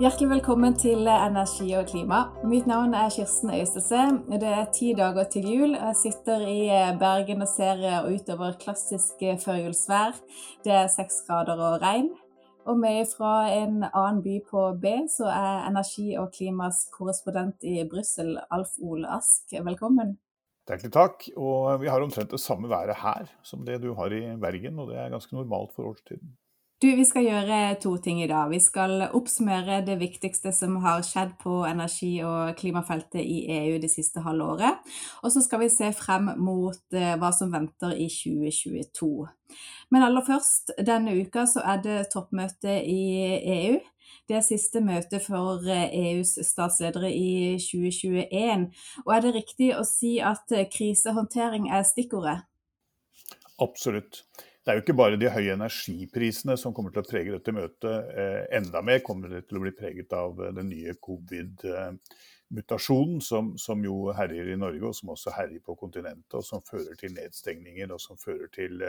[0.00, 2.22] Hjertelig velkommen til Energi og klima.
[2.48, 4.06] Mitt navn er Kirsten Øystese.
[4.32, 5.74] Det er ti dager til jul.
[5.76, 6.62] Jeg sitter i
[7.02, 10.16] Bergen og ser utover klassisk førjulsvær.
[10.64, 12.08] Det er seks grader og regn.
[12.64, 17.84] Og med fra en annen by på B, så er Energi og klimas korrespondent i
[17.84, 19.52] Brussel, Alf Ole Ask.
[19.52, 20.16] Velkommen.
[20.64, 21.28] Hjertelig takk.
[21.36, 24.94] Og vi har omtrent det samme været her som det du har i Bergen, og
[24.94, 26.39] det er ganske normalt for årstiden.
[26.80, 28.46] Du, Vi skal gjøre to ting i dag.
[28.48, 33.90] Vi skal oppsummere det viktigste som har skjedd på energi- og klimafeltet i EU det
[33.92, 34.88] siste halve året.
[35.20, 39.10] Og så skal vi se frem mot uh, hva som venter i 2022.
[39.92, 43.04] Men aller først, denne uka så er det toppmøte i
[43.58, 43.76] EU.
[44.24, 48.70] Det er siste møte for EUs eh, e statsledere i 2021.
[49.04, 52.38] Og er det riktig å si at krisehåndtering er stikkordet?
[53.60, 54.24] Absolutt.
[54.60, 58.10] Det er jo ikke bare de høye energiprisene som kommer til å prege dette møtet.
[58.12, 63.56] Eh, enda mer kommer det til å bli preget av eh, den nye covid-mutasjonen som,
[63.60, 67.12] som, jo herjer i Norge, og som også herjer på kontinentet, og som fører til
[67.16, 68.84] nedstengninger og som fører til,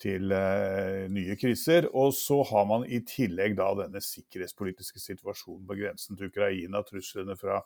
[0.00, 1.92] til uh, nye kriser.
[1.92, 7.36] Og så har man i tillegg da denne sikkerhetspolitiske situasjonen på grensen til Ukraina, truslene
[7.36, 7.60] fra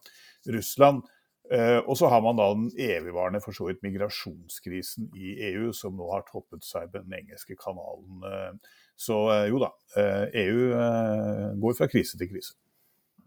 [0.50, 1.06] Russland
[1.86, 6.08] og så har man da den evigvarende for så vidt migrasjonskrisen i EU, som nå
[6.10, 8.24] har toppet seg på den engelske kanalen.
[8.24, 9.70] Uh, så uh, jo da,
[10.42, 12.56] EU e går fra krise til krise.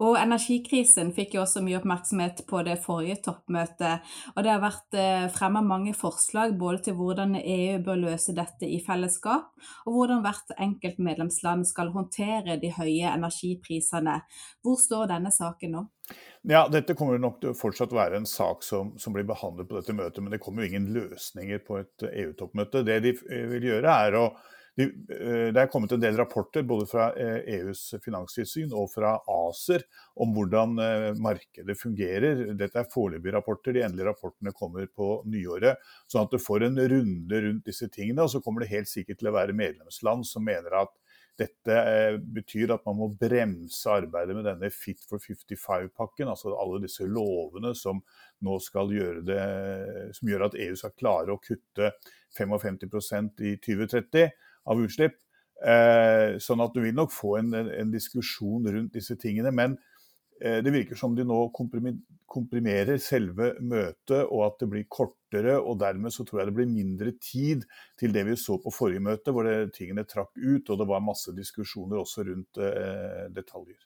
[0.00, 4.06] Og energikrisen fikk jo også mye oppmerksomhet på det forrige toppmøtet.
[4.34, 8.68] Og det har vært eh, fremma mange forslag både til hvordan EU bør løse dette
[8.68, 9.50] i fellesskap,
[9.84, 14.20] og hvordan hvert enkelt medlemsland skal håndtere de høye energiprisene.
[14.64, 15.86] Hvor står denne saken nå?
[16.48, 19.76] Ja, Dette kommer nok til å fortsatt være en sak som, som, blir behandlet på
[19.76, 22.82] dette møtet, men det kommer jo ingen løsninger på et EU-toppmøte.
[22.88, 23.12] Det de
[23.52, 24.24] vil gjøre, er å
[24.76, 29.84] det er kommet en del rapporter både fra EUs eh, e finanstilsyn og fra ACER
[30.22, 32.44] om hvordan eh, markedet fungerer.
[32.58, 35.82] Dette er foreløpige rapporter, de endelige rapportene kommer på nyåret.
[36.10, 38.24] Sånn at du får en runde rundt disse tingene.
[38.24, 40.94] Og så kommer det helt sikkert til å være medlemsland som mener at
[41.40, 41.76] dette
[42.36, 47.72] betyr at man må bremse arbeidet med denne Fit for 55-pakken, altså alle disse lovene
[47.78, 48.02] som
[48.44, 49.40] nå skal gjøre det,
[50.18, 51.94] som gjør at EU skal klare å kutte
[52.36, 54.28] 55% i 2030
[54.68, 55.16] av utslipp.
[55.60, 59.52] Eh, sånn at du vil nok få en, en, diskusjon rundt disse tingene.
[59.52, 59.76] Men
[60.40, 65.58] eh, det virker som de nå komprimerer selve møtet, og at det blir kortere.
[65.60, 67.66] Og dermed så tror jeg det blir mindre tid
[68.00, 71.04] til det vi så på forrige møte, hvor det, tingene trakk ut, og det var
[71.04, 73.80] masse diskusjoner også rundt eh, detaljer.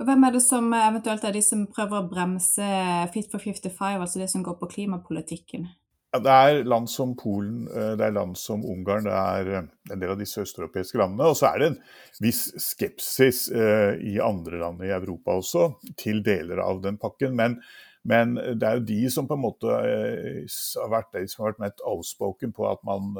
[0.00, 2.66] Hvem er det som eventuelt er de som prøver å bremse
[3.12, 5.68] Fit for 55, altså det som går på klimapolitikken?
[6.10, 10.00] Det er land som Polen, eh, det er land som Ungarn, det er eh, en
[10.00, 11.28] del av disse østeuropeiske landene.
[11.30, 11.76] Og så er det en
[12.24, 15.68] viss skepsis eh, i andre land i Europa også
[16.00, 17.36] til deler av den pakken.
[17.38, 17.60] Men,
[18.02, 21.62] men det er jo de som på en måte har vært de som har vært
[21.68, 23.14] mest outspoken på at man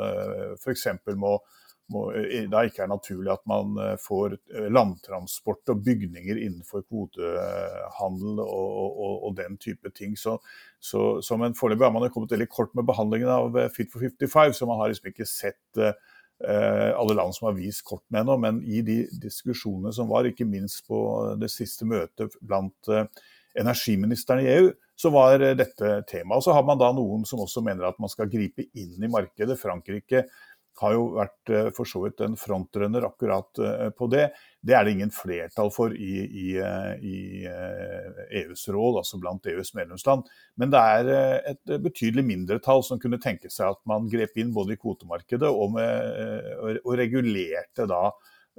[0.59, 0.89] f.eks.
[1.15, 1.37] må
[2.15, 8.41] eh, da ikke er naturlig at man eh, får eh, landtransport og bygninger innenfor kvotehandel
[8.45, 10.17] og, og, og den type ting.
[10.19, 10.39] Så,
[10.79, 14.57] så, så men Foreløpig har man kommet veldig kort med behandlingen av Fit for 55,
[14.59, 15.93] så man har liksom ikke sett uh,
[16.97, 18.39] alle land som har vist kortene ennå.
[18.41, 21.01] Men i de diskusjonene som var, ikke minst på
[21.41, 23.05] det siste møtet blant uh,
[23.59, 26.45] energiministrene i EU, så var dette temaet.
[26.45, 29.57] Så har man da noen som også mener at man skal gripe inn i markedet.
[29.61, 30.27] Frankrike
[30.81, 34.31] har jo vært eh, for så vidt en frontrunner akkurat eh, på det.
[34.61, 37.17] Det er det ingen flertall for i, i, eh, i
[38.43, 40.29] EUs råd, altså blant EUs medlemsland.
[40.61, 41.13] Men det er
[41.53, 45.77] et betydelig mindretall som kunne tenke seg at man grep inn både i kvotemarkedet og,
[45.77, 48.09] med, og regulerte da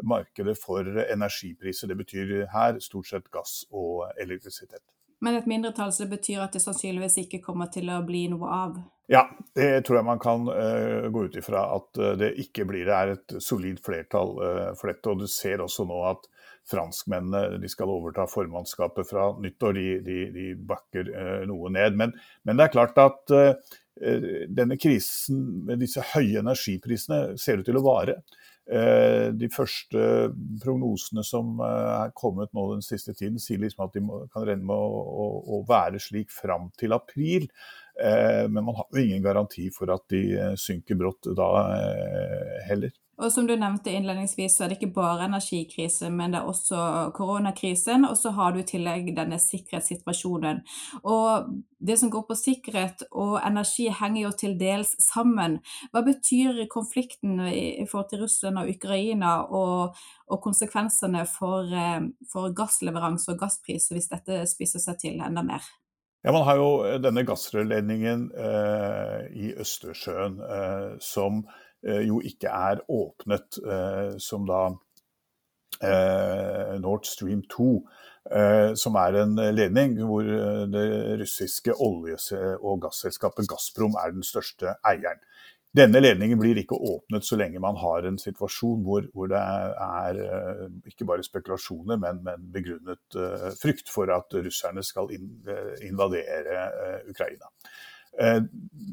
[0.08, 1.92] markedet for energipriser.
[1.92, 4.84] Det betyr her stort sett gass og elektrisitet.
[5.22, 8.80] Men et mindretall, så betyr at det sannsynligvis ikke kommer til å bli noe av?
[9.12, 9.26] Ja,
[9.58, 12.88] det tror jeg man kan uh, gå ut ifra at uh, det ikke blir.
[12.88, 15.12] Det er et solid flertall uh, for dette.
[15.12, 16.26] Og du ser også nå at
[16.72, 19.78] franskmennene de skal overta formannskapet fra nyttår.
[19.78, 21.14] De, de, de bakker
[21.50, 21.98] noe ned.
[22.00, 22.16] Men,
[22.48, 23.34] men, det er klart at
[24.02, 28.22] denne krisen med disse høye energiprisene ser ut til å vare.
[28.72, 30.02] Eh, de første
[30.64, 34.64] prognosene som eh, er kommet nå den siste tiden, sier liksom at de kan regne
[34.64, 35.28] med å, å,
[35.58, 37.50] å være slik fram til april.
[38.02, 40.22] Men man har jo ingen garanti for at de
[40.58, 41.50] synker brått da
[42.66, 42.94] heller.
[43.22, 47.12] Og som du nevnte innledningsvis, så er det ikke bare energikrise, men det er også
[47.14, 48.08] koronakrisen.
[48.10, 50.64] Og så har du i tillegg denne sikkerhetssituasjonen.
[51.06, 55.60] Og det som går på sikkerhet og energi henger jo til dels sammen.
[55.94, 62.02] Hva betyr konflikten i forhold til Russland og Ukraina, og, og konsekvensene for, eh,
[62.32, 65.66] for gassleveranse og gasspriser hvis dette spisser seg til enda mer?
[66.22, 66.70] Ja, Man har jo
[67.02, 71.42] denne gassrørledningen eh, i Østersjøen eh, som
[71.84, 74.62] jo ikke er åpnet, eh, som da
[75.82, 77.74] eh, Nord Stream 2.
[78.78, 80.22] Som er en ledning hvor
[80.70, 80.82] det
[81.18, 85.18] russiske olje- og gasselskapet Gazprom er den største eieren.
[85.74, 90.22] Denne ledningen blir ikke åpnet så lenge man har en situasjon hvor, hvor det er,
[90.86, 93.18] ikke bare spekulasjoner, men, men begrunnet
[93.58, 95.10] frykt for at russerne skal
[95.82, 96.68] invadere
[97.10, 97.50] Ukraina.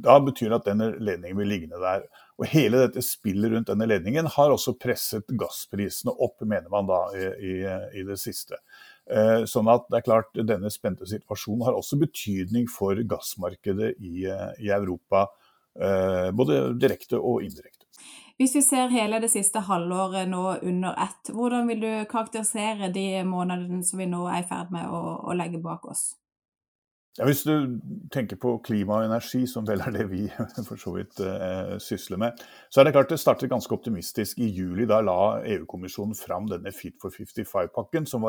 [0.08, 2.08] Da betyr det at denne ledningen blir liggende der.
[2.38, 7.00] Og Hele dette spillet rundt denne ledningen har også presset gassprisene opp, mener man da
[7.18, 7.56] i,
[7.98, 8.60] i det siste.
[9.10, 14.28] Eh, sånn at det er klart Denne spente situasjonen har også betydning for gassmarkedet i,
[14.28, 15.26] i Europa,
[15.80, 17.88] eh, både direkte og indirekte.
[18.38, 23.24] Hvis vi ser hele det siste halvåret nå under ett, hvordan vil du karakterisere de
[23.26, 26.12] månedene som vi nå er i ferd med å, å legge bak oss?
[27.18, 27.80] Ja, hvis du
[28.14, 30.28] tenker på klima og energi, som vel er det vi
[30.68, 34.38] for så vidt eh, sysler med, så er det klart det startet ganske optimistisk.
[34.38, 38.26] I juli da la EU-kommisjonen fram denne Fit for 55-pakken, som,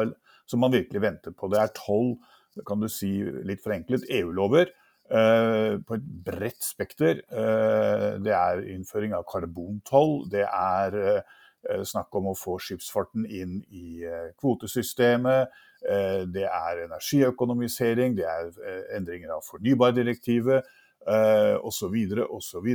[0.49, 1.51] som, man virkelig ventet på.
[1.53, 2.17] Det er tolv,
[2.65, 3.11] kan du si
[3.45, 7.21] litt forenklet, EU-lover eh, på et bredt spekter.
[7.29, 10.23] Eh, det er innføring av karbontoll.
[10.33, 11.37] det er eh,
[11.85, 15.55] snakk om å få skipsfarten inn i eh, kvotesystemet.
[15.89, 20.75] Eh, det er energiøkonomisering, det er eh, endringer av fornybardirektivet
[21.63, 21.93] osv.
[22.27, 22.65] osv.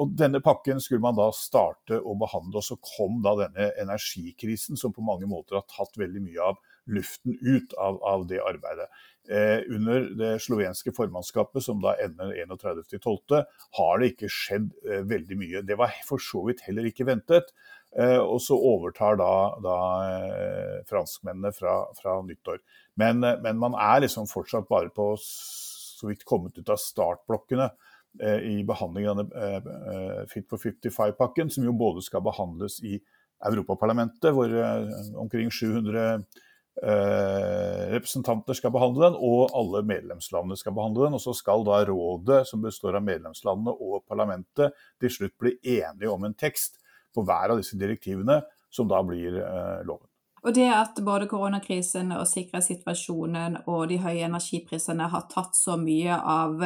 [0.00, 4.78] Og denne pakken skulle man da starte å behandle, og så kom da denne energikrisen,
[4.80, 6.56] som på mange måter har tatt veldig mye av
[6.90, 8.88] luften ut av, av det arbeidet.
[9.30, 13.44] Eh, under det slovenske formannskapet, som da ender 31.12.,
[13.78, 15.60] har det ikke skjedd eh, veldig mye.
[15.62, 17.52] Det var for så vidt heller ikke ventet.
[17.94, 19.30] Eh, og så overtar da,
[19.62, 19.76] da
[20.90, 22.58] franskmennene fra, fra nyttår.
[22.98, 27.70] Men, men, man er liksom fortsatt bare på så vidt kommet ut av startblokkene
[28.42, 32.96] i behandlingen av denne Fit for 55-pakken, som jo både skal behandles i
[33.46, 34.50] Europaparlamentet, hvor
[35.22, 36.24] omkring 700
[36.80, 41.16] representanter skal behandle den, og alle medlemslandene skal behandle den.
[41.18, 46.12] Og så skal da rådet, som består av medlemslandene og parlamentet, til slutt bli enige
[46.12, 46.80] om en tekst
[47.14, 48.40] på hver av disse direktivene,
[48.70, 50.06] som da blir eh, loven.
[50.40, 56.16] Og det at både koronakrisen og sikkerhetssituasjonen og de høye energiprisene har tatt så mye
[56.16, 56.62] av,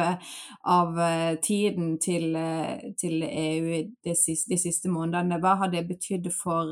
[0.71, 5.83] av eh, tiden til, eh, til EU de siste, de siste, månedene, hva har det
[5.89, 6.71] betydd for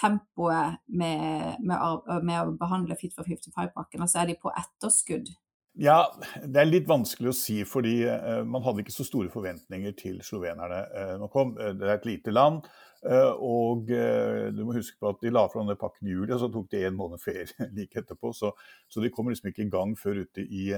[0.00, 4.04] tempoet med, med, med å behandle Fit for 55-pakken?
[4.04, 5.32] Altså er de på etterskudd?
[5.80, 6.04] Ja,
[6.44, 7.94] det er litt vanskelig å si, fordi
[8.44, 10.82] man hadde ikke så store forventninger til slovenerne.
[11.16, 12.66] Nå kom, det er et lite land.
[13.02, 16.30] Eh, og eh, du må huske på at de la fram den pakken i juli,
[16.30, 18.30] og så tok de en måned ferie like etterpå.
[18.36, 18.52] Så,
[18.86, 20.68] så, de kommer liksom ikke i gang før ute i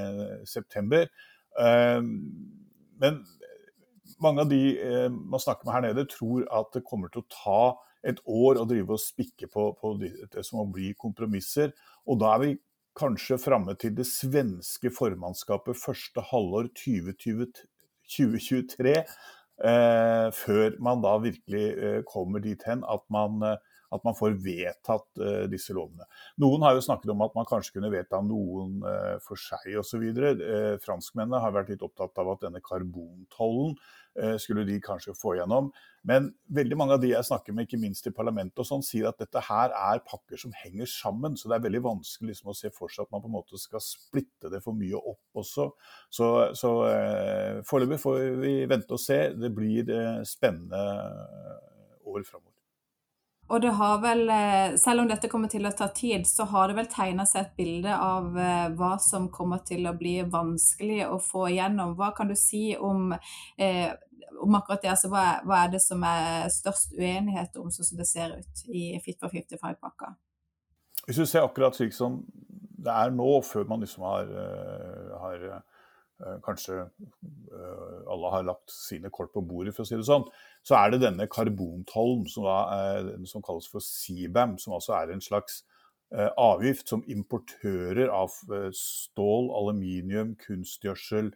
[0.48, 1.10] september.
[1.54, 3.20] Men
[4.22, 4.62] mange av de
[5.12, 7.60] man snakker med her nede, tror at det kommer til å ta
[8.04, 10.12] et år å drive og spikke på, på det,
[10.44, 11.72] som må bli kompromisser.
[12.08, 12.52] Og da er vi
[12.98, 17.64] kanskje framme til det svenske formannskapet første halvår 2020,
[18.16, 18.98] 2023.
[19.64, 24.36] Eh, før man da virkelig eh, kommer dit hen at man, eh, at man får
[24.42, 26.06] vedtatt disse lovene.
[26.42, 28.80] Noen har jo snakket om at man kanskje kunne vedta noen
[29.22, 30.02] for seg osv.
[30.82, 33.76] franskmennene har vært litt opptatt av at denne karbontollen
[34.22, 35.72] Eh, skulle de kanskje få gjennom.
[36.06, 39.08] Men veldig mange av de jeg snakker med, ikke minst i parlamentet, og sånn, sier
[39.08, 41.34] at dette her er pakker som henger sammen.
[41.34, 43.58] Så det er veldig vanskelig liksom, å se for seg at man på en måte
[43.58, 45.66] skal splitte det for mye opp også.
[46.14, 49.18] Så, så eh, foreløpig får vi vente og se.
[49.34, 50.84] Det blir eh, spennende
[52.06, 52.53] år framover.
[53.52, 56.68] Og det har vel, eh, selv om dette kommer til å ta tid, så har
[56.68, 61.02] det vel tegna seg et bilde av eh, hva som kommer til å bli vanskelig
[61.10, 61.92] å få igjennom.
[61.98, 63.12] Hva kan du si om,
[63.58, 63.92] eh,
[64.40, 64.94] om akkurat det?
[64.94, 68.64] Altså, hva, hva, er det som er størst uenighet om, sånn som det ser ut
[68.72, 70.14] i Fit for 55-pakka?
[71.04, 72.22] Hvis du ser akkurat slik som
[72.84, 75.46] det er nå, før man liksom har, eh, har
[76.44, 80.26] kanskje eh, alle har lagt sine kort på bordet, for å si det sånn,
[80.66, 82.46] så er det denne karbontollen som,
[83.28, 85.62] som kalles for CBAM, som altså er en slags
[86.14, 88.36] eh, avgift som importører av
[88.78, 91.32] stål, aluminium, kunstgjødsel,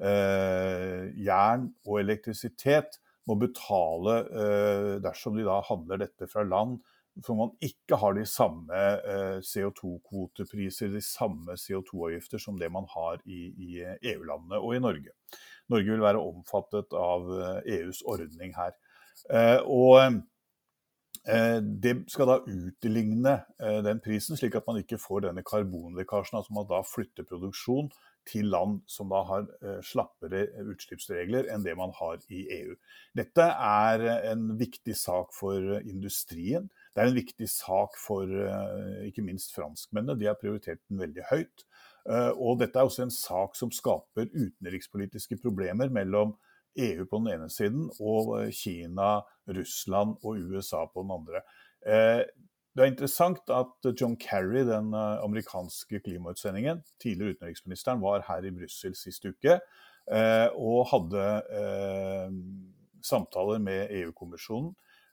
[0.00, 6.80] eh, jern og elektrisitet må betale eh, dersom de da handler dette fra land
[7.20, 8.72] for man ikke har de samme
[9.04, 13.82] eh, CO2-kvotepriser, de samme CO2-avgifter som det man har i, i
[14.14, 15.12] EU-landene og i Norge.
[15.72, 17.28] Norge vil være omfattet av
[17.66, 18.76] EUs eh, e ordning her.
[19.28, 20.22] Eh, og
[21.22, 23.36] det skal da utligne
[23.86, 26.40] den prisen, slik at man ikke får denne karbonlekkasjen.
[26.40, 27.92] Altså man da flytter produksjon
[28.26, 29.46] til land som da har
[29.86, 32.74] slappere utslippsregler enn det man har i EU.
[33.14, 34.02] Dette er
[34.32, 36.66] en viktig sak for industrien.
[36.92, 40.18] Det er en viktig sak for eh, ikke minst franskmennene.
[40.20, 41.64] De har prioritert den veldig høyt.
[42.04, 46.34] Eh, og dette er også en sak som skaper utenrikspolitiske problemer mellom
[46.76, 51.44] EU på den ene siden og eh, Kina, Russland og USA på den andre.
[51.82, 58.94] Det er interessant at John Kerry, den amerikanske klimautsendingen, tidligere utenriksministeren, var her i Brussel
[58.94, 59.56] sist uke
[60.54, 61.24] og hadde
[63.02, 64.70] samtaler med EU-kommisjonen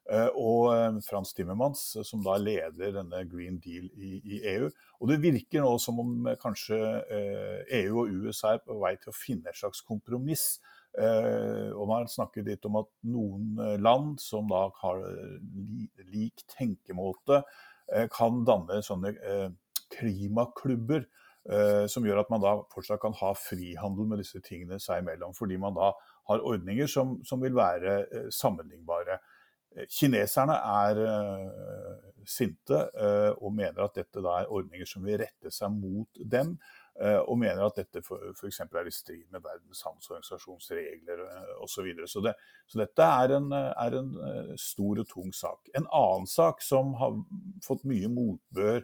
[0.09, 4.69] og eh, Frans Timmermans, eh, som da leder denne Green Deal i, i, EU.
[4.99, 9.13] Og det virker nå som om kanskje EU e og USA er på vei til
[9.13, 10.59] å finne et slags kompromiss.
[10.99, 15.03] Og man har snakket litt om at noen land som da har
[16.09, 17.43] lik tenkemåte,
[18.11, 19.13] kan danne sånne
[19.93, 21.05] klimaklubber.
[21.87, 25.31] Som gjør at man da fortsatt kan ha frihandel med disse tingene seg imellom.
[25.37, 25.93] Fordi man da
[26.33, 28.01] har ordninger som, som vil være
[28.35, 29.21] sammenlignbare.
[29.89, 35.73] Kineserne er uh, sinte uh, og mener at dette er ordninger som vil rette seg
[35.75, 36.57] mot dem.
[36.99, 38.57] Og mener at dette f.eks.
[38.59, 41.21] er i strid med Verdens handelsorganisasjons regler
[41.63, 41.69] osv.
[41.71, 42.07] Så, videre.
[42.11, 42.33] så, det,
[42.67, 44.09] så dette er en, er en,
[44.59, 45.69] stor og tung sak.
[45.79, 47.15] En annen sak som har
[47.63, 48.83] fått mye motbør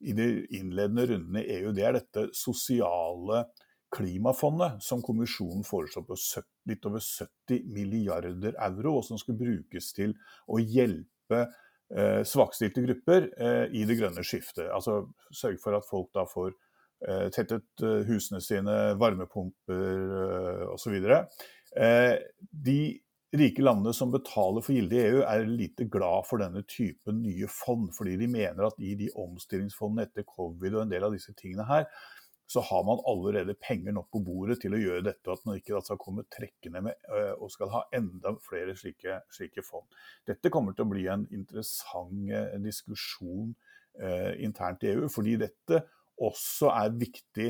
[0.00, 3.44] i de innledende rundene i EU, det er dette sosiale
[3.92, 6.16] klimafondet som kommisjonen foreslår på
[6.70, 10.14] litt over 70 milliarder euro, og som skal brukes til
[10.48, 14.70] å hjelpe eh, svakstilte grupper eh, i det grønne skiftet.
[14.72, 16.54] Altså sørge for at folk da får
[17.06, 20.98] eh, tettet eh, husene sine, varmepumper eh, osv.
[21.76, 22.14] Eh,
[22.68, 22.80] de
[23.32, 27.48] rike landene som betaler for gildet i EU, er lite glad for denne typen nye
[27.48, 31.32] fond, fordi de mener at i de omstillingsfondene etter covid og en del av disse
[31.38, 31.86] tingene her,
[32.52, 35.80] så har man allerede penger nok på bordet til å gjøre dette, at man ikke
[35.80, 39.88] skal komme trekkende med øh, og skal ha enda flere slike, slike fond.
[40.28, 43.54] Dette kommer til å bli en interessant øh, diskusjon
[43.96, 45.80] eh, internt i EU, fordi dette
[46.22, 47.48] også er viktig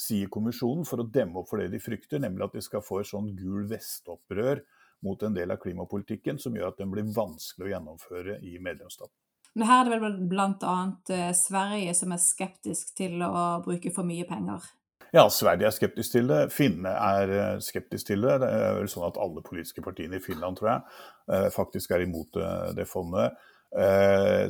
[0.00, 3.02] sier kommisjonen, for å demme opp for det de frykter, nemlig at de skal få
[3.02, 4.64] et sånn gul vest-opprør
[5.06, 9.14] mot en del av klimapolitikken som gjør at den blir vanskelig å gjennomføre i medlemsstaten.
[9.58, 10.50] Men her er det vel bl.a.
[10.70, 14.68] annet Sverige som er skeptisk til å bruke for mye penger?
[15.10, 16.44] Ja, Sverige er skeptisk til det.
[16.54, 18.36] Finne er eh, skeptisk til det.
[18.44, 21.00] Det er vel sånn at alle politiske partiene i Finland, tror jeg,
[21.34, 22.38] eh, faktisk er imot
[22.76, 23.38] det fondet.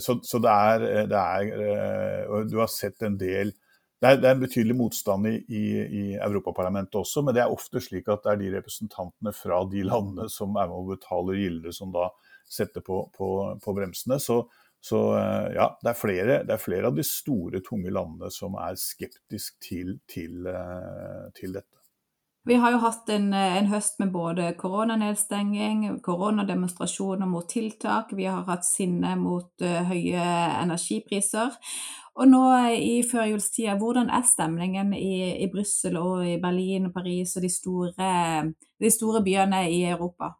[0.00, 3.50] Så, så det, er, det er du har sett en del
[4.00, 7.52] det er, det er, en betydelig motstand i, i, i, Europaparlamentet også, men det er
[7.52, 11.36] ofte slik at det er de representantene fra de landene som er med og betaler
[11.36, 12.06] gilde som da
[12.48, 13.28] setter på, på,
[13.60, 14.16] på bremsene.
[14.16, 14.38] Så,
[14.80, 18.56] så eh, ja, det er, flere, det er flere av de store, tunge landene som
[18.56, 21.76] er skeptiske til, til, eh, til dette.
[22.48, 28.46] Vi har jo hatt en, en, høst med både koronanedstenging, koronademonstrasjoner mot tiltak, vi har
[28.48, 30.24] hatt sinne mot uh, høye
[30.62, 31.52] energipriser.
[32.16, 32.40] Og nå
[32.80, 37.52] i førjulstida, hvordan er stemningen i, i Brussel og i Berlin og Paris og de
[37.52, 38.10] store,
[38.80, 40.32] de store byene i Europa?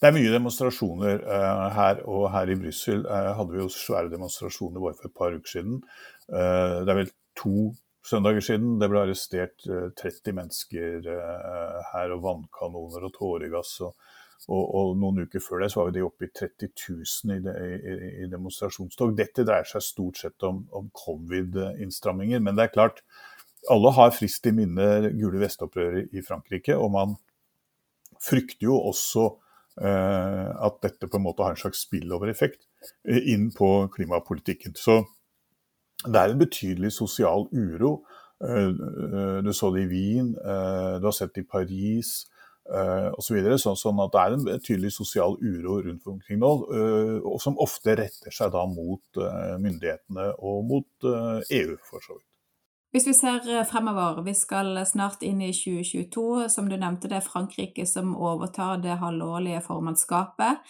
[0.00, 4.08] Det er mye demonstrasjoner uh, her, og her i Brussel uh, hadde vi jo svære
[4.08, 5.82] demonstrasjoner bare for et par uker siden.
[6.32, 7.56] Uh, det er vel to
[8.08, 9.60] søndager siden det ble arrestert
[10.00, 13.74] 30 mennesker her, og vannkanoner og tåregass.
[13.84, 13.92] Og,
[14.48, 17.54] og, og, noen uker før det så var vi oppe i 30 000 i, de,
[17.76, 19.12] i, i demonstrasjonstog.
[19.18, 23.04] Dette dreier seg stort sett om, om covid-innstramminger, men det er klart
[23.68, 27.14] alle har frist i minne gule vestopprøret i Frankrike, og man
[28.24, 29.28] frykter jo også
[29.78, 32.66] at dette på en måte har en slags spillover-effekt
[33.08, 34.74] eh, inn på klimapolitikken.
[34.76, 35.02] Så
[36.06, 38.00] det er en betydelig sosial uro.
[38.44, 38.72] Eh,
[39.44, 42.26] du så det i Wien, du har sett det i Paris
[42.70, 43.38] osv.
[43.58, 46.50] Så sånn at det er en betydelig sosial uro rundt omkring nå,
[47.26, 49.18] og som ofte retter seg da mot
[49.58, 52.29] myndighetene og mot EU, for så vidt.
[52.90, 56.48] Hvis vi ser eh, fremover, vi skal snart inn i 2022.
[56.50, 60.64] Som du nevnte, det er Frankrike som overtar det halvårlige formannskapet.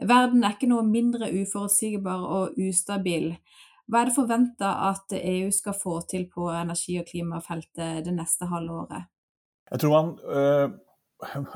[0.00, 3.34] Verden er ikke noe mindre uforutsigbar og ustabil.
[3.90, 8.46] Hva er det forventa at EU skal få til på energi- og klimafeltet det neste
[8.50, 9.08] halvåret?
[9.70, 10.70] Jeg tror man øh,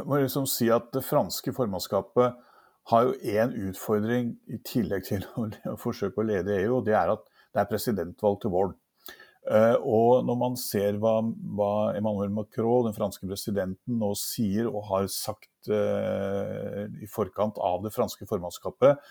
[0.06, 2.35] må liksom si at det franske formannskapet
[2.90, 7.14] har jo én utfordring i tillegg til å, forsøke å lede EU, og det er
[7.14, 7.23] at
[7.54, 8.75] det er presidentvalg til våren.
[9.44, 11.18] Uh, og når man ser hva,
[11.52, 17.82] hva, Emmanuel Macron, den franske presidenten, nå sier og har sagt uh, i forkant av
[17.84, 19.02] det franske formannskapet,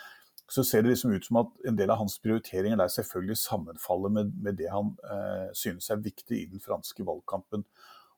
[0.50, 4.14] så ser det liksom ut som at en del av hans prioriteringer der selvfølgelig sammenfaller
[4.16, 7.68] med, med det han uh, synes er viktig i den franske valgkampen.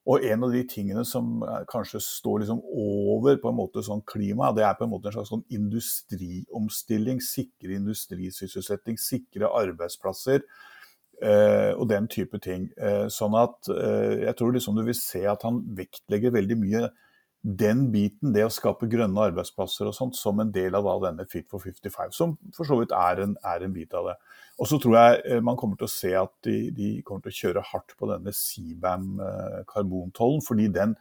[0.07, 4.51] Og en av de tingene som kanskje står liksom over på en måte sånn klima,
[4.53, 7.23] det er på en måte en slags sånn industriomstilling.
[7.25, 10.45] Sikre industrisysselsetting, sikre arbeidsplasser.
[11.23, 12.65] Uh, og den type ting.
[12.75, 16.89] Uh, sånn at uh, jeg tror liksom du vil se at han vektlegger veldig mye
[17.45, 21.45] den biten, det å skape grønne arbeidsplasser og sånt, som en del av denne Fit
[21.47, 24.15] for 55, som for så vidt er en, er en bit av det.
[24.59, 27.39] Og så tror jeg man kommer til å se at de, de kommer til å
[27.39, 30.95] kjøre hardt på denne CBAM-karbontollen, fordi den,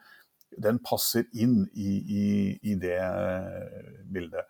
[0.62, 2.26] den, passer inn i, i,
[2.70, 3.00] i det
[4.12, 4.46] bildet.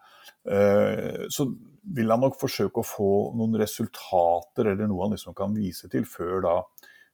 [1.32, 1.46] Så
[1.84, 6.06] vil han nok forsøke å få noen resultater eller noe han liksom kan vise til
[6.08, 6.54] før da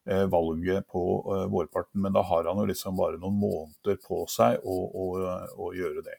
[0.06, 1.02] eh, valget på
[1.34, 2.02] eh, vårparten.
[2.04, 5.06] Men da har han jo liksom bare noen måneder på seg å, å,
[5.66, 6.18] å gjøre det.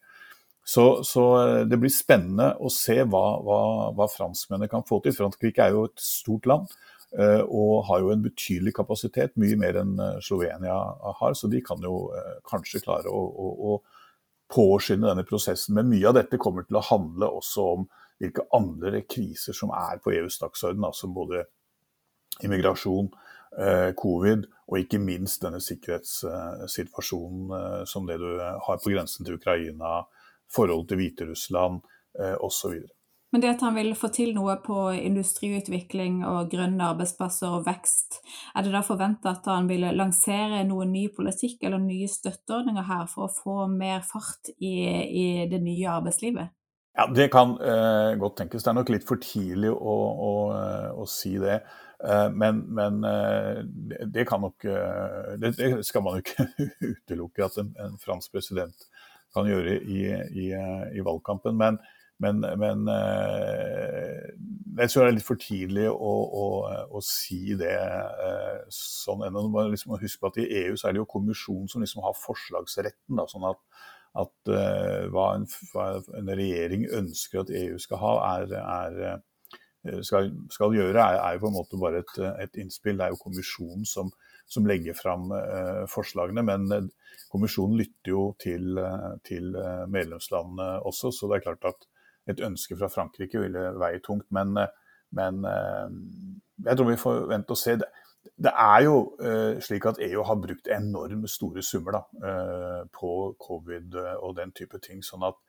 [0.67, 3.61] Så, så, eh, det blir spennende å se hva, hva,
[3.97, 5.15] hva franskmennene kan få til.
[5.15, 6.75] Frankrike er jo et stort land
[7.11, 10.77] og har jo en betydelig kapasitet, mye mer enn Slovenia
[11.19, 11.33] har.
[11.35, 12.05] Så de kan jo
[12.47, 13.73] kanskje klare å, å, å
[14.51, 15.75] påskynde denne prosessen.
[15.75, 17.87] Men mye av dette kommer til å handle også om
[18.21, 21.45] hvilke andre kriser som er på EUs dagsorden, som både
[22.45, 23.09] immigrasjon,
[23.57, 29.39] eh, covid og ikke minst denne sikkerhetssituasjonen eh, som det du har på grensen til
[29.39, 30.05] Ukraina,
[30.51, 31.81] forholdet til Hviterussland
[32.19, 32.77] eh, osv.
[33.31, 38.19] Men det at han vil få til noe på industriutvikling og grønne arbeidsplasser og vekst,
[38.55, 43.05] er det da forventa at han vil lansere noen ny politikk eller nye støtteordninger her
[43.11, 44.73] for å få mer fart i,
[45.07, 46.51] i det nye arbeidslivet?
[46.97, 48.65] Ja, Det kan uh, godt tenkes.
[48.65, 49.95] Det er nok litt for tidlig å,
[50.27, 50.33] å,
[50.99, 51.61] å si det.
[52.03, 53.61] Uh, men, men uh,
[54.11, 54.67] det, kan nok
[55.39, 58.89] det, det, skal man jo ikke utelukke at en, en, fransk president
[59.31, 60.03] kan gjøre i,
[60.35, 60.51] i,
[60.99, 61.55] i valgkampen.
[61.55, 61.79] Men,
[62.21, 62.85] men, men
[64.77, 66.45] jeg tror det er litt for tidlig å, å,
[66.93, 67.75] å si det
[68.73, 69.47] sånn ennå.
[69.51, 72.15] Man liksom huske på at I EU så er det jo kommisjonen som liksom har
[72.17, 73.17] forslagsretten.
[73.19, 73.59] Da, sånn at
[74.19, 80.01] at uh, hva, en, hva, en, regjering ønsker at EU skal ha, er, er eh,
[80.03, 82.99] skal, skal, gjøre, er, er, jo på en måte bare et, et innspill.
[82.99, 84.11] Det er jo kommisjonen som,
[84.51, 86.43] som legger fram eh, forslagene.
[86.43, 86.91] Men
[87.31, 88.75] kommisjonen lytter jo til,
[89.27, 89.55] til
[89.87, 91.87] medlemslandene også, så det er klart at
[92.29, 94.27] et ønske fra Frankrike ville veie tungt.
[94.35, 94.53] Men,
[95.17, 97.77] men jeg tror vi får vente og se.
[97.81, 97.89] Det,
[98.37, 102.03] det er jo uh, slik at EU har brukt enormt store summer da,
[102.93, 105.01] på covid og den type ting.
[105.05, 105.39] Sånn at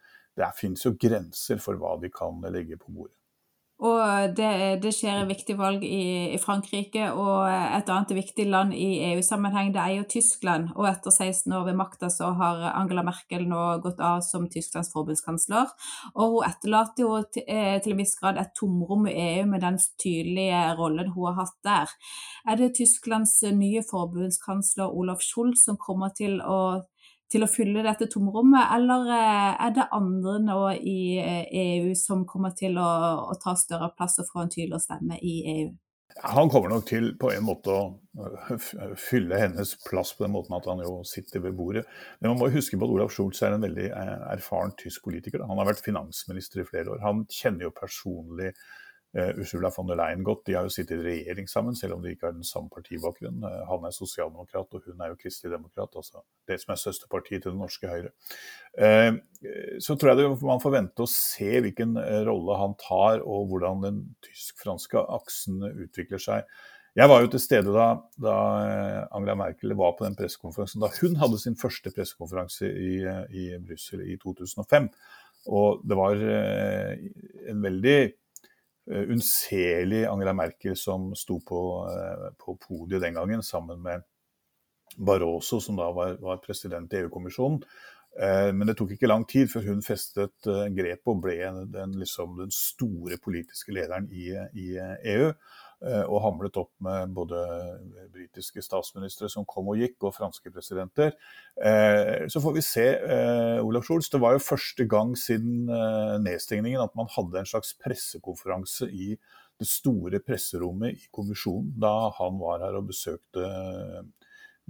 [0.41, 3.22] det finnes jo grenser for hva de kan legge på bordet.
[3.83, 4.51] Og det,
[4.83, 9.73] det, skjer et viktig valg i, i, Frankrike, og et annet viktig land i EU-sammenheng,
[9.75, 10.69] det er jo Tyskland.
[10.77, 14.93] Og etter 16 år ved makta så har Angela Merkel nå gått av som Tysklands
[14.95, 15.75] forbundskansler.
[16.15, 19.67] Og hun etterlater jo til, eh, til en viss grad et tomrom i EU med
[19.67, 21.99] den tydelige rollen hun har hatt der.
[22.47, 26.85] Er det Tysklands nye forbundskansler Olaf Scholz som kommer til å
[27.33, 31.97] til å fylle dette tomrommet, eller eh, er det andre nå i EU eh, e
[31.99, 32.91] som kommer til å,
[33.33, 35.73] å ta større plass og få en tydeligere stemme i EU?
[36.29, 37.83] Han kommer nok til på en måte å
[38.21, 38.69] eh,
[39.01, 41.87] fylle hennes plass på den måten at han jo sitter ved bordet.
[42.21, 43.89] Men man må huske på at Olaf Schultz er en veldig
[44.35, 45.47] erfaren tysk politiker.
[45.49, 47.05] Han har vært finansminister i flere år.
[47.07, 48.53] Han kjenner jo personlig
[49.13, 50.47] Ursula von der Leyen godt.
[50.47, 53.45] De har jo sittet i regjering sammen, selv om de ikke har den samme partibakgrunnen.
[53.45, 57.45] Uh, han er sosialdemokrat, og hun er jo kristelig demokrat, altså det som er søsterpartiet
[57.45, 58.13] til det norske Høyre.
[58.73, 59.21] Uh,
[59.85, 61.99] så tror jeg det, man får vente og se hvilken
[62.29, 66.49] rolle han tar, og hvordan den tysk-franske aksen utvikler seg.
[66.97, 67.87] Jeg var jo til stede da,
[68.21, 68.33] da
[69.17, 72.99] Angela Merkel var på den pressekonferansen da hun hadde sin første pressekonferanse i,
[73.33, 74.91] i Brussel i 2005.
[75.57, 78.22] Og det var en veldig Eh,
[78.91, 84.03] unnselig Angela Merkel som sto på, eh, på, podiet den gangen sammen med
[84.97, 87.63] Barroso, som da var, var president i EU-kommisjonen.
[88.21, 91.39] Eh, men det tok ikke lang tid før hun festet grep og ble
[91.73, 94.75] den, liksom, den store politiske lederen i, i
[95.15, 95.31] EU.
[95.83, 97.41] Eh, og hamlet opp med både
[98.15, 101.17] britiske statsministre som kom og gikk, og franske presidenter.
[101.59, 102.87] Eh, så får vi se.
[103.59, 105.67] Olav Olaf Scholz, det var jo første gang siden
[106.23, 109.17] nedstengningen at man hadde en slags pressekonferanse i
[109.59, 113.49] det store presserommet i kommisjonen da han var her og besøkte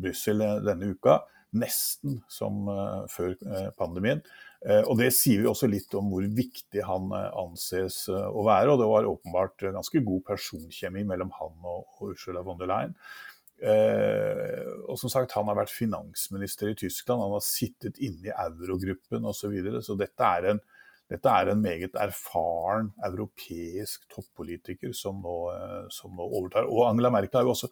[0.01, 1.20] Brussel denne uka.
[1.53, 2.65] Nesten som
[3.12, 3.35] før
[3.79, 4.23] pandemien.
[4.87, 8.73] Og Det sier vi også litt om hvor viktig han anses å være.
[8.73, 12.95] og Det var åpenbart ganske god personkjemi mellom han og Ursula von der Leyen.
[14.88, 19.25] og som sagt, Han har vært finansminister i Tyskland, han har sittet inne i eurogruppen
[19.25, 19.41] osv.
[19.43, 20.62] Så, videre, så dette er en
[21.12, 26.68] dette er en meget erfaren europeisk toppolitiker som nå, eh, som nå, overtar.
[26.70, 27.68] Og Angela Merkel har jo også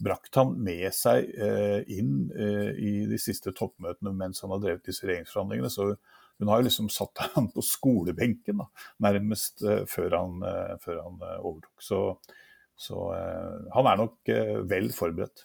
[0.00, 4.88] brakt ham med seg eh, inn eh, i de siste toppmøtene mens han har drevet
[4.88, 5.70] disse regjeringsforhandlingene.
[5.70, 5.92] Så
[6.40, 8.70] hun har jo liksom satt ham på skolebenken da,
[9.06, 10.46] nærmest før han,
[10.82, 11.84] før han overtok.
[11.84, 12.00] Så,
[12.80, 13.10] så
[13.76, 14.34] han er nok
[14.70, 15.44] vel forberedt.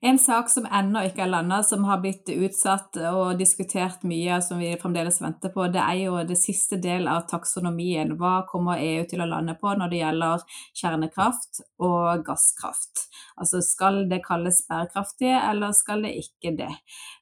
[0.00, 4.58] En sak som ennå ikke er landa, som har blitt utsatt og diskutert mye, som
[4.58, 8.16] vi fremdeles venter på, det er jo det siste del av taksonomien.
[8.18, 10.42] Hva kommer EU til å lande på når det gjelder
[10.80, 13.04] kjernekraft og gasskraft?
[13.38, 16.72] Altså skal det kalles bærekraftige, eller skal det ikke det?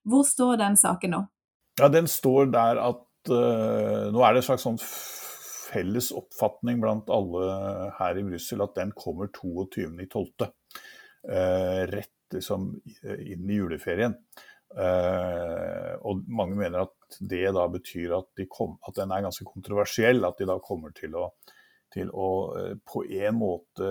[0.08, 1.20] Hvor står den saken nå?
[1.80, 7.12] Ja, Den står der at uh, nå er det en slags sånn felles oppfatning blant
[7.12, 10.48] alle her i Brussel at den kommer 22.12.
[11.28, 14.16] Uh, rett liksom inn i juleferien.
[14.70, 20.22] Uh, og mange mener at det da betyr at, kom, at, den er ganske kontroversiell.
[20.26, 21.26] At de da kommer til å,
[21.90, 23.88] til å uh, på en måte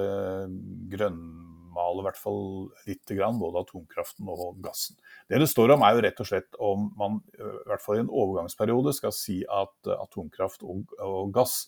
[0.93, 4.95] grønnmale i hvert fall lite grann både atomkraften og gassen.
[5.27, 8.05] Det det står om er jo rett og slett om man i hvert fall i
[8.05, 11.65] en overgangsperiode skal si at atomkraft og, og gass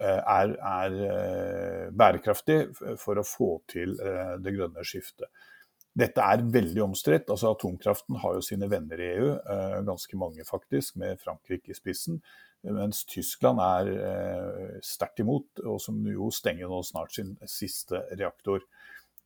[0.00, 2.60] er, er, bærekraftig
[3.02, 3.98] for å få til
[4.40, 5.28] det grønne skiftet.
[5.98, 7.30] Dette er veldig omstridt.
[7.32, 11.76] Altså, atomkraften har jo sine venner i EU, eh, ganske mange faktisk, med Frankrike i
[11.76, 12.20] spissen.
[12.62, 18.62] Mens Tyskland er eh, sterkt imot, og som jo stenger nå snart sin siste reaktor.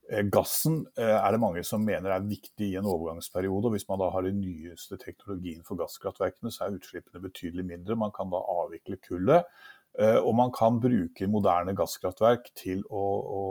[0.09, 3.69] Eh, gassen er det mange som mener er viktig i en overgangsperiode.
[3.69, 8.01] og Hvis man da har den nyeste teknologien for gasskraftverkene, så er utslippene betydelig mindre.
[8.01, 9.45] Man kan da avvikle kullet.
[9.95, 13.43] Og man kan bruke moderne gasskraftverk til å, å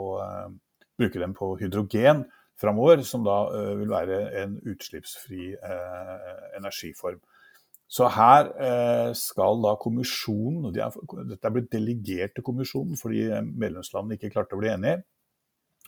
[1.00, 2.26] bruke dem på hydrogen
[2.60, 7.20] framover, som da uh, vil være en utslippsfri uh, energiform.
[7.90, 10.94] Så her uh, skal da kommisjonen, og de er,
[11.30, 15.02] dette er blitt delegert til kommisjonen fordi medlemslandene ikke klarte å bli enige,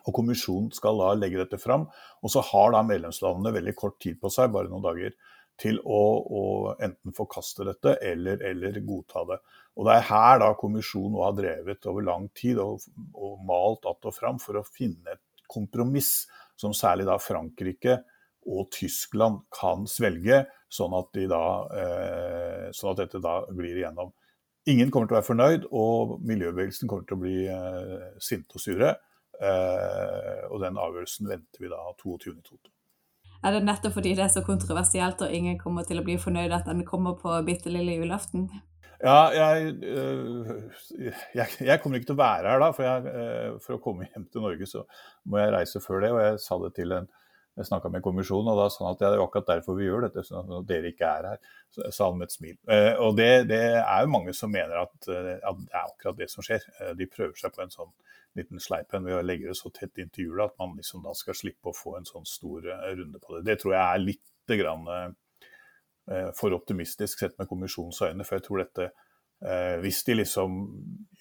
[0.07, 1.89] og kommisjonen skal da legge dette fram.
[2.23, 5.17] Og så har da medlemslandene veldig kort tid på seg, bare noen dager,
[5.61, 6.43] til å, å
[6.85, 9.39] enten forkaste dette eller, eller, godta det.
[9.77, 14.09] Og Det er her da kommisjonen har drevet over lang tid og, og malt att
[14.09, 16.27] og fram for å finne et kompromiss
[16.61, 18.01] som særlig da Frankrike
[18.47, 21.43] og Tyskland kan svelge, sånn at, de da,
[21.75, 24.13] eh, sånn at dette da blir igjennom.
[24.71, 28.63] Ingen kommer til å være fornøyd, og miljøbevegelsen kommer til å bli eh, sinte og
[28.63, 28.95] sure.
[29.37, 32.57] Eh, og den avgjørelsen venter vi da 22.2.
[33.47, 36.55] Er det nettopp fordi det er så kontroversielt og ingen kommer til å bli fornøyd
[36.57, 38.49] at den kommer på bitte lille julaften?
[39.03, 40.63] Ja, jeg, øh,
[41.35, 42.73] jeg, jeg, kommer ikke til å være her da.
[42.73, 44.83] For, jeg, øh, for, å komme hjem til Norge så
[45.29, 46.13] må jeg reise før det.
[46.15, 47.09] Og jeg sa det til en
[47.57, 49.87] Jeg snakka med kommisjonen, og da sa han at det er jo akkurat derfor vi
[49.87, 50.27] gjør dette.
[50.29, 51.39] sånn at dere ikke er her.
[51.73, 52.59] Så sa han med et smil.
[52.69, 56.29] Uh, og det, det, er jo mange som mener at, at, det er akkurat det
[56.29, 56.67] som skjer.
[56.83, 57.95] Uh, de prøver seg på en sånn
[58.37, 61.39] liten sleipen ved å legge det så tett inntil jula at man liksom da skal
[61.41, 63.47] slippe å få en sånn stor runde på det.
[63.49, 65.09] Det tror jeg er lite grann Eh,
[66.37, 68.27] for optimistisk sett med kommisjonens øyne.
[68.27, 68.91] For jeg tror dette
[69.43, 70.61] eh, Hvis de liksom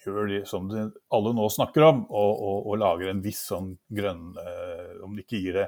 [0.04, 3.74] gjør det som de, alle nå snakker om, og, og, og, lager en viss sånn
[3.88, 5.66] grønn eh, Om de ikke gir det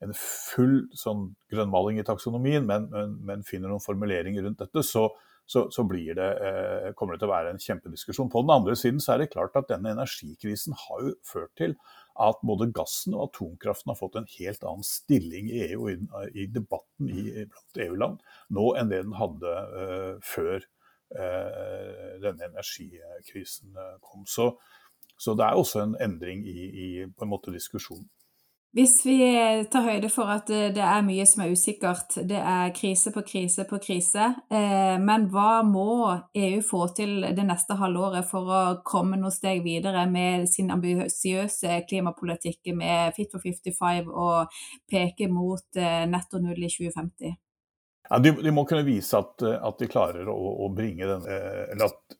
[0.00, 5.02] en full sånn grønnmaling i taksonomien, men, men, men finner noen formuleringer rundt dette, så,
[5.44, 8.30] så, så det, eh, kommer det til å være en kjempediskusjon.
[8.32, 11.76] På den andre siden så er det klart at denne energikrisen har jo ført til
[12.20, 15.96] at både gassen og atomkraften har fått en helt annen stilling i EU i,
[16.34, 18.20] i debatten i, blant EU-land
[18.56, 20.58] nå enn det den hadde uh, før
[21.16, 24.26] uh, denne energikrisen eh, kom.
[24.28, 24.52] Så,
[25.16, 28.08] så, det er også en endring i, i på en måte diskusjonen.
[28.70, 29.16] Hvis vi
[29.66, 33.64] tar høyde for at det er mye som er usikkert, det er krise på krise
[33.66, 35.86] på krise, eh, men hva må
[36.38, 41.80] EU få til det neste halvåret for å komme noen steg videre med sin ambisiøse
[41.90, 47.34] klimapolitikk med Fit for 55 og peke mot eh, netto null i 2050?
[48.06, 51.66] Ja, de, de, må kunne vise at, at de klarer å, å bringe den, eh,
[51.74, 52.18] eller at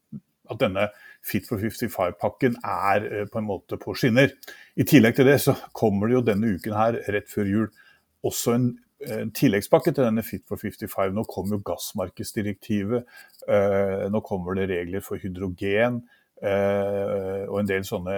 [0.51, 4.33] at denne Fit for 55-pakken er eh, på en måte på skinner.
[4.81, 7.67] I tillegg til det så kommer det jo denne uken her, rett før jul,
[8.25, 8.71] også en,
[9.05, 11.13] en tilleggspakke til denne Fit for 55.
[11.17, 13.05] Nå kommer jo gassmarkedsdirektivet,
[13.49, 16.03] eh, nå kommer det regler for hydrogen.
[16.41, 18.15] og en del sånne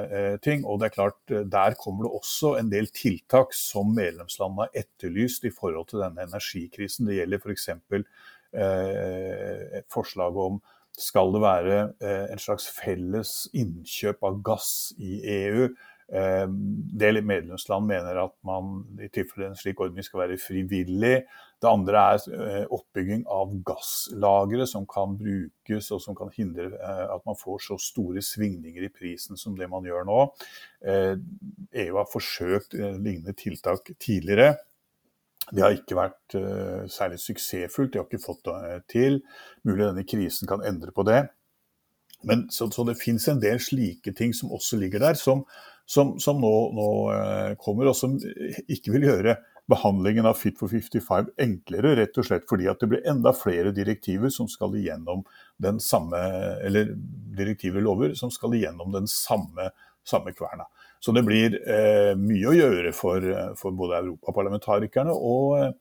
[0.47, 0.61] ting.
[0.63, 5.43] Og det er klart, der kommer det også en del tiltak som medlemslandene har etterlyst
[5.43, 7.09] i forhold til denne energikrisen.
[7.09, 7.67] Det gjelder f.eks.
[7.91, 8.07] For
[8.53, 10.61] et forslag om
[10.99, 15.71] skal det være en slags felles innkjøp av gass i EU.
[16.13, 16.57] En
[17.01, 21.23] del medlemsland mener at man i tilfelle en slik ordning skal være frivillig.
[21.63, 27.05] Det andre er eh, oppbygging av gasslagre som kan brukes og som kan hindre eh,
[27.07, 30.19] at man får så store svingninger i prisen som det man gjør nå.
[30.83, 34.57] EU eh, e har forsøkt lignende tiltak tidligere.
[35.51, 36.35] Det har ikke vært
[36.93, 39.19] særlig suksessfullt, de har ikke fått det til.
[39.67, 41.25] Mulig denne krisen kan endre på det.
[42.23, 45.43] Men, så, så det fins en del slike ting som også ligger der, som,
[45.87, 48.15] som, som nå, nå, uh, kommer, og som
[48.71, 49.37] ikke vil gjøre
[49.71, 53.73] behandlingen av Fit for 55 enklere, rett og slett fordi at det blir enda flere
[53.75, 55.23] direktiver som skal igjennom
[55.63, 56.19] den samme,
[56.67, 56.95] eller
[57.39, 59.71] direktiver lover som skal igjennom den samme,
[60.07, 60.67] samme kverna.
[61.03, 63.27] Så det blir eh, mye å gjøre for,
[63.59, 65.75] for både europaparlamentarikerne og,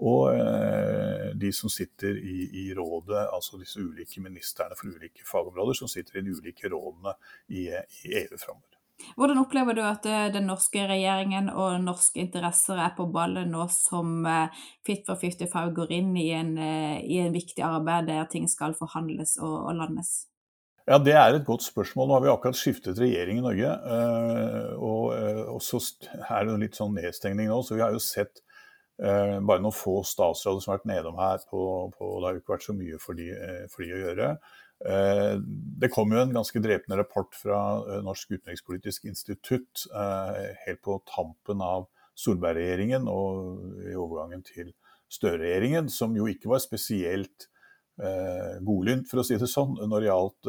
[0.00, 5.76] og eh, de som sitter i, i, rådet, altså disse ulike ministrene for ulike fagområder
[5.76, 7.12] som sitter i de ulike rådene
[7.52, 8.72] i, i EU framover.
[9.16, 13.66] Hvordan opplever du at eh, den norske regjeringen og norske interesser er på ballen nå
[13.74, 18.28] som eh, Fit for 55 går inn i en, eh, i en viktig arbeid der
[18.30, 20.31] ting skal forhandles og, og, landes?
[20.86, 22.08] Ja, Det er et godt spørsmål.
[22.08, 23.74] Nå har vi akkurat skiftet regjering i Norge.
[24.78, 25.12] Og,
[25.54, 25.78] og så
[26.26, 28.42] er det litt sånn nedstengning nå, så vi har jo sett
[28.98, 31.38] bare noen få statsråder som har vært nedom her.
[31.50, 31.62] På,
[31.94, 33.30] på, det har jo ikke vært så mye for de,
[33.70, 34.34] for de å gjøre.
[34.82, 35.36] Eh,
[35.82, 40.96] det kom jo en ganske drepende rapport fra eh, Norsk utenrikspolitisk institutt eh, helt på
[41.06, 41.86] tampen av
[42.18, 44.72] Solberg-regjeringen og i overgangen til
[45.12, 47.46] Støre-regjeringen, som jo ikke var spesielt
[48.66, 50.48] godlynt, for å si det sånn, når det gjaldt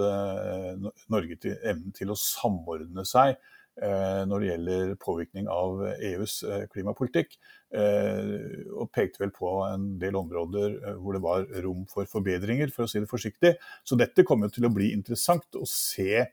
[1.14, 3.36] Norge til evnen til å samordne seg
[3.82, 7.32] Eh, når det gjelder påvirkning av EUs eh, klimapolitikk.
[7.74, 12.86] Eh, og pekte vel på en del områder hvor det var rom for forbedringer, for
[12.86, 13.56] å si det forsiktig.
[13.82, 16.28] Så dette kommer til å bli interessant å se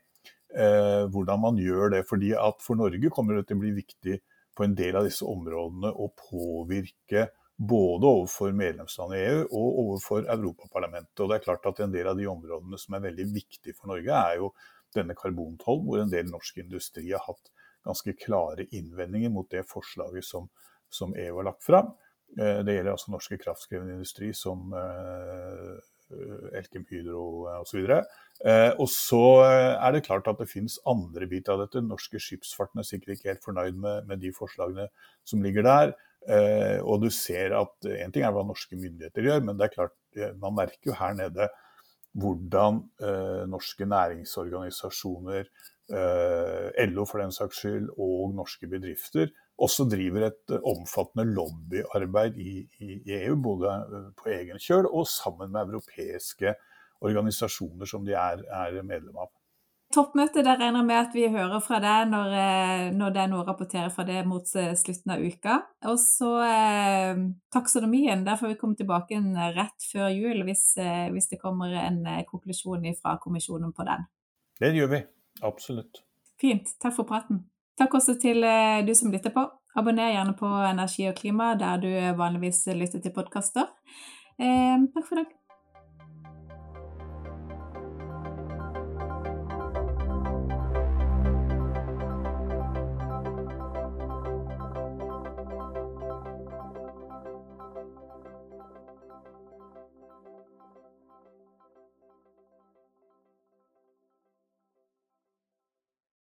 [0.51, 2.01] hvordan man gjør det.
[2.09, 4.17] fordi at For Norge kommer det til å bli viktig
[4.51, 7.29] på en del av disse områdene å påvirke
[7.61, 11.19] både overfor medlemslandet i EU og overfor Europaparlamentet.
[11.21, 13.91] Og det er klart at En del av de områdene som er veldig viktige for
[13.93, 14.51] Norge, er jo
[14.95, 17.51] denne karbontollen, hvor en del norsk industri har hatt
[17.85, 20.49] ganske klare innvendinger mot det forslaget som,
[20.89, 21.93] som EU har lagt fram.
[22.39, 25.79] Eh, det gjelder altså norske kraftkrevende industri som eh,
[26.59, 27.85] Elkem Hydro osv.
[27.87, 31.83] Eh, og så er det klart at det finnes andre biter av dette.
[31.85, 34.89] Norske skipsfarten er sikkert ikke helt fornøyd med, med de forslagene
[35.27, 35.93] som ligger der.
[36.29, 39.95] Og du ser at En ting er hva norske myndigheter gjør, men det er klart,
[40.37, 41.47] man merker jo her nede
[42.19, 45.47] hvordan eh, norske næringsorganisasjoner,
[45.95, 49.31] eh, LO for den saks skyld, og norske bedrifter
[49.61, 55.07] også driver et eh, omfattende lobbyarbeid i, i, EU, både eh, på egen kjøl og
[55.09, 56.55] sammen med europeiske
[57.01, 59.31] organisasjoner som de er, er medlem av.
[59.91, 63.29] Toppmøtet, der regner jeg med at vi hører fra deg når, eh, når det er
[63.31, 65.57] noe å rapportere fra det mot eh, slutten av uka.
[65.91, 67.21] Og så eh,
[67.53, 69.19] taksonomien, der får vi komme tilbake
[69.55, 74.07] rett før jul hvis, eh, hvis det kommer en eh, konklusjon fra kommisjonen på den.
[74.61, 75.01] Det gjør vi.
[75.47, 76.03] Absolutt.
[76.41, 76.71] Fint.
[76.81, 77.43] Takk for praten.
[77.79, 79.43] Takk også til eh, du som lytter på.
[79.75, 83.69] Abonner gjerne på Energi og klima der du vanligvis lytter til podkaster.
[84.39, 85.40] takk for i dag.